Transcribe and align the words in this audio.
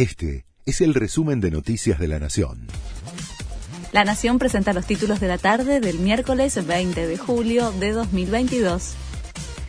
Este 0.00 0.46
es 0.64 0.80
el 0.80 0.94
resumen 0.94 1.42
de 1.42 1.50
Noticias 1.50 1.98
de 1.98 2.08
la 2.08 2.18
Nación. 2.18 2.68
La 3.92 4.02
Nación 4.02 4.38
presenta 4.38 4.72
los 4.72 4.86
títulos 4.86 5.20
de 5.20 5.28
la 5.28 5.36
tarde 5.36 5.78
del 5.78 5.98
miércoles 5.98 6.66
20 6.66 7.06
de 7.06 7.18
julio 7.18 7.70
de 7.72 7.92
2022. 7.92 8.94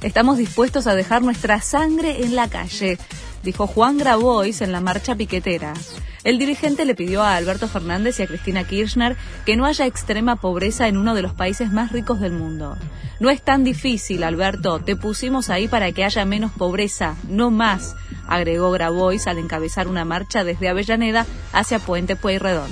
Estamos 0.00 0.38
dispuestos 0.38 0.86
a 0.86 0.94
dejar 0.94 1.22
nuestra 1.22 1.60
sangre 1.60 2.22
en 2.22 2.36
la 2.36 2.48
calle, 2.48 2.98
dijo 3.42 3.66
Juan 3.66 3.98
Grabois 3.98 4.60
en 4.60 4.70
la 4.70 4.80
marcha 4.80 5.16
piquetera. 5.16 5.74
El 6.22 6.38
dirigente 6.38 6.84
le 6.84 6.94
pidió 6.94 7.24
a 7.24 7.34
Alberto 7.34 7.66
Fernández 7.66 8.20
y 8.20 8.22
a 8.22 8.28
Cristina 8.28 8.62
Kirchner 8.62 9.16
que 9.44 9.56
no 9.56 9.66
haya 9.66 9.86
extrema 9.86 10.36
pobreza 10.36 10.86
en 10.86 10.98
uno 10.98 11.16
de 11.16 11.22
los 11.22 11.34
países 11.34 11.72
más 11.72 11.90
ricos 11.90 12.20
del 12.20 12.30
mundo. 12.30 12.76
No 13.18 13.28
es 13.28 13.42
tan 13.42 13.64
difícil, 13.64 14.22
Alberto, 14.22 14.78
te 14.78 14.94
pusimos 14.94 15.50
ahí 15.50 15.66
para 15.66 15.90
que 15.90 16.04
haya 16.04 16.24
menos 16.24 16.52
pobreza, 16.52 17.16
no 17.28 17.50
más, 17.50 17.96
agregó 18.34 18.70
Grabois 18.70 19.26
al 19.26 19.38
encabezar 19.38 19.88
una 19.88 20.04
marcha 20.04 20.44
desde 20.44 20.68
Avellaneda 20.68 21.26
hacia 21.52 21.78
Puente 21.78 22.16
Pueyrredón. 22.16 22.70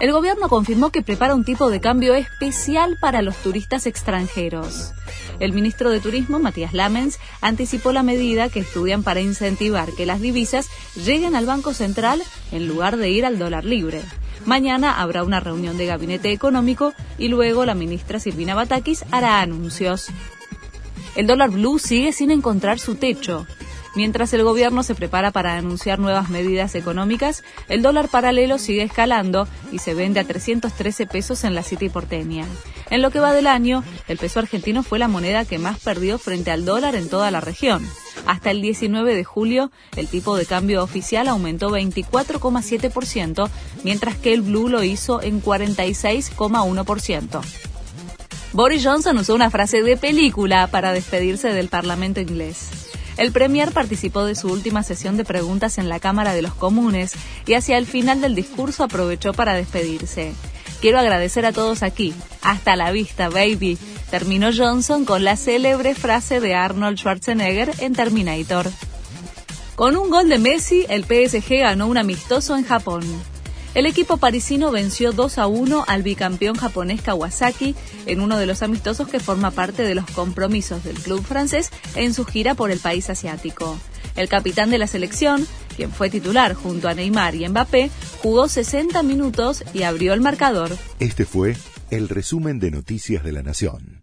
El 0.00 0.12
gobierno 0.12 0.48
confirmó 0.48 0.90
que 0.90 1.02
prepara 1.02 1.34
un 1.34 1.44
tipo 1.44 1.68
de 1.68 1.80
cambio 1.80 2.14
especial 2.14 2.96
para 2.98 3.20
los 3.20 3.36
turistas 3.36 3.84
extranjeros. 3.84 4.92
El 5.40 5.52
ministro 5.52 5.90
de 5.90 6.00
Turismo, 6.00 6.38
Matías 6.38 6.72
Lamens, 6.72 7.18
anticipó 7.42 7.92
la 7.92 8.02
medida 8.02 8.48
que 8.48 8.60
estudian 8.60 9.02
para 9.02 9.20
incentivar 9.20 9.92
que 9.92 10.06
las 10.06 10.22
divisas 10.22 10.68
lleguen 10.96 11.34
al 11.34 11.44
Banco 11.44 11.74
Central 11.74 12.22
en 12.50 12.66
lugar 12.66 12.96
de 12.96 13.10
ir 13.10 13.26
al 13.26 13.38
dólar 13.38 13.66
libre. 13.66 14.00
Mañana 14.46 15.02
habrá 15.02 15.22
una 15.22 15.40
reunión 15.40 15.76
de 15.76 15.84
gabinete 15.84 16.32
económico 16.32 16.94
y 17.18 17.28
luego 17.28 17.66
la 17.66 17.74
ministra 17.74 18.20
Silvina 18.20 18.54
Batakis 18.54 19.04
hará 19.10 19.42
anuncios. 19.42 20.06
El 21.14 21.26
dólar 21.26 21.50
blue 21.50 21.78
sigue 21.78 22.12
sin 22.12 22.30
encontrar 22.30 22.78
su 22.78 22.94
techo. 22.94 23.46
Mientras 23.96 24.32
el 24.32 24.44
gobierno 24.44 24.84
se 24.84 24.94
prepara 24.94 25.32
para 25.32 25.56
anunciar 25.56 25.98
nuevas 25.98 26.30
medidas 26.30 26.76
económicas, 26.76 27.42
el 27.68 27.82
dólar 27.82 28.08
paralelo 28.08 28.58
sigue 28.58 28.82
escalando 28.82 29.48
y 29.72 29.78
se 29.78 29.94
vende 29.94 30.20
a 30.20 30.24
313 30.24 31.06
pesos 31.06 31.42
en 31.42 31.56
la 31.56 31.64
City 31.64 31.88
porteña. 31.88 32.46
En 32.90 33.02
lo 33.02 33.10
que 33.10 33.18
va 33.18 33.32
del 33.32 33.48
año, 33.48 33.82
el 34.06 34.18
peso 34.18 34.38
argentino 34.38 34.82
fue 34.82 34.98
la 34.98 35.08
moneda 35.08 35.44
que 35.44 35.58
más 35.58 35.80
perdió 35.80 36.18
frente 36.18 36.52
al 36.52 36.64
dólar 36.64 36.94
en 36.94 37.08
toda 37.08 37.30
la 37.32 37.40
región. 37.40 37.84
Hasta 38.26 38.50
el 38.52 38.62
19 38.62 39.14
de 39.14 39.24
julio, 39.24 39.72
el 39.96 40.06
tipo 40.08 40.36
de 40.36 40.46
cambio 40.46 40.84
oficial 40.84 41.26
aumentó 41.28 41.70
24,7%, 41.70 43.48
mientras 43.82 44.16
que 44.16 44.32
el 44.32 44.42
blue 44.42 44.68
lo 44.68 44.84
hizo 44.84 45.20
en 45.22 45.42
46,1%. 45.42 47.40
Boris 48.52 48.84
Johnson 48.84 49.18
usó 49.18 49.34
una 49.34 49.50
frase 49.50 49.82
de 49.82 49.96
película 49.96 50.66
para 50.66 50.92
despedirse 50.92 51.52
del 51.52 51.68
Parlamento 51.68 52.20
inglés. 52.20 52.79
El 53.20 53.32
Premier 53.32 53.70
participó 53.70 54.24
de 54.24 54.34
su 54.34 54.48
última 54.48 54.82
sesión 54.82 55.18
de 55.18 55.26
preguntas 55.26 55.76
en 55.76 55.90
la 55.90 56.00
Cámara 56.00 56.32
de 56.32 56.40
los 56.40 56.54
Comunes 56.54 57.12
y 57.46 57.52
hacia 57.52 57.76
el 57.76 57.84
final 57.84 58.22
del 58.22 58.34
discurso 58.34 58.82
aprovechó 58.82 59.34
para 59.34 59.52
despedirse. 59.52 60.32
Quiero 60.80 60.98
agradecer 60.98 61.44
a 61.44 61.52
todos 61.52 61.82
aquí. 61.82 62.14
Hasta 62.40 62.76
la 62.76 62.92
vista, 62.92 63.28
baby. 63.28 63.76
Terminó 64.10 64.48
Johnson 64.56 65.04
con 65.04 65.22
la 65.22 65.36
célebre 65.36 65.94
frase 65.94 66.40
de 66.40 66.54
Arnold 66.54 66.96
Schwarzenegger 66.96 67.70
en 67.80 67.92
Terminator. 67.92 68.70
Con 69.74 69.98
un 69.98 70.08
gol 70.08 70.30
de 70.30 70.38
Messi, 70.38 70.86
el 70.88 71.04
PSG 71.04 71.58
ganó 71.58 71.88
un 71.88 71.98
amistoso 71.98 72.56
en 72.56 72.64
Japón. 72.64 73.02
El 73.72 73.86
equipo 73.86 74.16
parisino 74.16 74.72
venció 74.72 75.12
2 75.12 75.38
a 75.38 75.46
1 75.46 75.84
al 75.86 76.02
bicampeón 76.02 76.56
japonés 76.56 77.02
Kawasaki 77.02 77.76
en 78.06 78.20
uno 78.20 78.36
de 78.36 78.46
los 78.46 78.64
amistosos 78.64 79.06
que 79.06 79.20
forma 79.20 79.52
parte 79.52 79.84
de 79.84 79.94
los 79.94 80.10
compromisos 80.10 80.82
del 80.82 80.96
club 80.96 81.24
francés 81.24 81.70
en 81.94 82.12
su 82.12 82.24
gira 82.24 82.56
por 82.56 82.72
el 82.72 82.80
país 82.80 83.08
asiático. 83.10 83.78
El 84.16 84.28
capitán 84.28 84.70
de 84.70 84.78
la 84.78 84.88
selección, 84.88 85.46
quien 85.76 85.92
fue 85.92 86.10
titular 86.10 86.54
junto 86.54 86.88
a 86.88 86.94
Neymar 86.94 87.36
y 87.36 87.48
Mbappé, 87.48 87.90
jugó 88.20 88.48
60 88.48 89.04
minutos 89.04 89.62
y 89.72 89.84
abrió 89.84 90.14
el 90.14 90.20
marcador. 90.20 90.76
Este 90.98 91.24
fue 91.24 91.56
el 91.90 92.08
resumen 92.08 92.58
de 92.58 92.72
Noticias 92.72 93.22
de 93.22 93.30
la 93.30 93.42
Nación. 93.42 94.02